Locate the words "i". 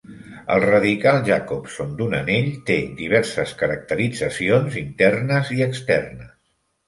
5.59-5.63